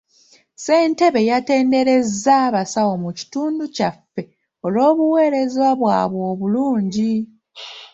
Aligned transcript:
Ssentebe 0.53 1.21
yatenderezza 1.31 2.31
abasawo 2.47 2.93
mu 3.03 3.09
kitundu 3.19 3.63
kyaffe 3.75 4.21
olw'obuweereza 4.65 5.67
bwabwe 5.79 6.21
obulungi. 6.31 7.11